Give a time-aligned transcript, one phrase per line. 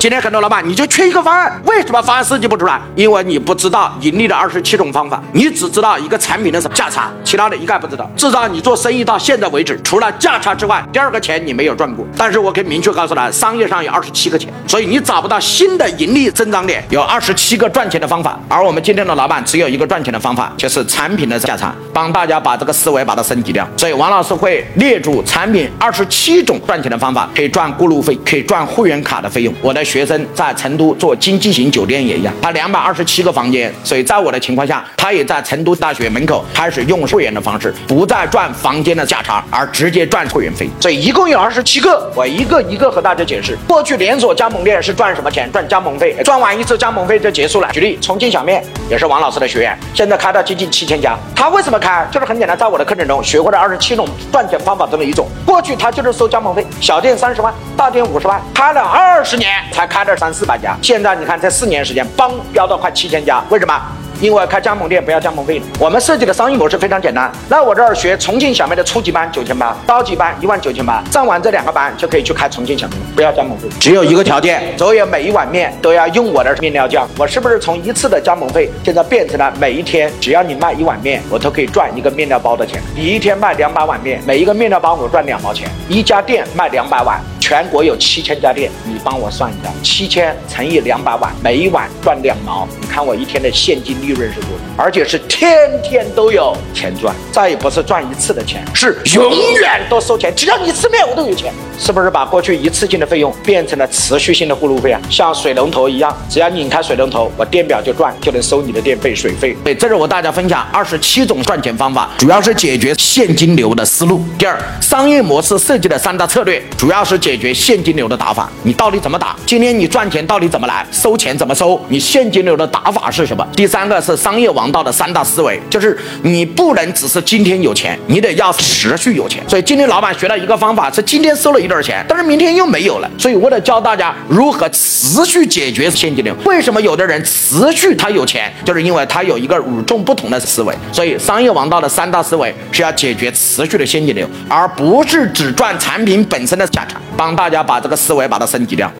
[0.00, 2.80] 今天很多老板你就缺一个方案，为什么方案设计不出来？
[2.94, 8.08] 因为你不知道盈利的二十七种方法，你只知道一个产品的什么价差，其他的一概不知道。
[8.16, 12.06] 至少你做生意到现在为止，除了价差之外，第二个钱你没有赚过。
[12.16, 18.38] 但是我可以明确告诉他，商业上有二十七个钱，所以你找不到新的盈利增长点，有二十七个赚钱的方法。
[18.48, 23.68] 而我们今天的老板只有一个赚钱的方法，就是产品的价差，帮大家把这个思维把它升级掉。
[23.76, 29.52] 所以王老师会列出产品二十七种赚钱的方法，可以赚过路费，可以赚会员卡的费用。
[29.60, 40.68] 我的学生在成都做经济型酒店也一样，他两百二十七个房间，所以在我的情况下，他也在成都大学门口开始用会员的方式，不再赚房间的价差，而直接赚会员费。
[40.78, 43.56] 所以一共有二十七个，我一个一个和大家解释。
[43.66, 45.50] 过去连锁加盟店是赚什么钱？
[45.50, 47.70] 赚加盟费，赚完一次加盟费就结束了。
[47.72, 51.16] 举例，重庆小面也是王老师的学员，现在开到接近七千家。
[51.34, 52.06] 他为什么开？
[52.12, 55.26] 就是很简单，在我的课程中学会了二十七种赚钱方法中的一种。
[55.46, 60.76] 过去他就是收加盟费，小店三十万，大店五十万，开了二十年才开了三四百家。
[60.82, 63.80] 现在你看，这四年时间，嘣，飙到快七千家，为什么？
[64.20, 65.62] 因为开加盟店不要加盟费。
[65.78, 67.30] 我们设计的商业模式非常简单。
[67.48, 73.68] 那我这儿学重庆小面的初级班九千八，高级班一万九千八，上完这两个班就可以去开重庆小面，不要加盟费。
[73.78, 77.08] 只有一个条件，所有每一碗面都要用我的面料酱。
[77.16, 82.82] 我是不是从一次的加盟费，现在变成了每一天只要你卖一碗面，我都可以赚一个面料包的钱？
[82.96, 85.70] 你一天卖两百碗面，每一个面料包我赚两毛钱。
[85.88, 87.20] 一家店卖两百碗。
[87.48, 94.56] 全国有七千家店，你帮我算一下，七千乘以两百碗，每一碗赚两毛，你看我一天的现金利润是多少？
[94.76, 95.50] 而且是天
[95.82, 99.32] 天都有钱赚，再也不是赚一次的钱，是永
[99.62, 105.00] 远都收钱，只要你吃面我都有钱，是不是把过去一次性的费用变成了持续性的过路费啊？
[105.08, 109.56] 像水龙头一样，只要拧开水龙头，我电表就转，就能收你的电费、水费。
[109.64, 114.22] 对，这是我大家分享二十七种赚钱方法，主要是解决现金流的思路。
[114.38, 117.38] 第二，商业模式设计的三大策略，主要是解。
[117.38, 119.36] 决现金流的打法，你到底怎么打？
[119.46, 120.84] 今天你赚钱到底怎么来？
[120.90, 121.80] 收钱怎么收？
[121.88, 123.46] 你现金流的打法是什么？
[123.54, 129.40] 第三个是商业王道的三大思维，就是你不能只是今天有钱，你得要持续有钱。
[129.48, 133.10] 所以今天老板学了一个方法，是今天收了一点钱，但是明天又没有了。
[133.18, 140.74] 所以为了教大家如何持续解决现金流，为什么有的人持续他有钱，就是因为他有一个与众不同的思维。
[140.92, 147.00] 所以商业王道的三大思维是要解决持续的现金流，而不是只赚产品本身的价差。
[147.16, 148.90] 帮大家把这个思维把它升级掉。